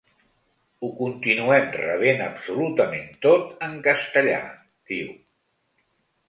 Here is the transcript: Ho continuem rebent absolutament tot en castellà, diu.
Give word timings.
Ho 0.85 0.87
continuem 1.01 1.67
rebent 1.75 2.23
absolutament 2.29 3.05
tot 3.27 3.53
en 3.69 3.77
castellà, 3.89 4.41
diu. 4.95 5.13